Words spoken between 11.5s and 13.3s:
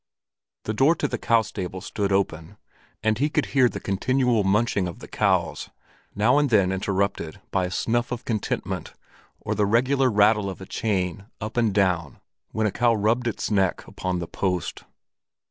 and down when a cow rubbed